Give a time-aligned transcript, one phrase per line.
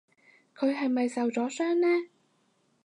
[0.57, 2.07] 佢係咪受咗傷呢？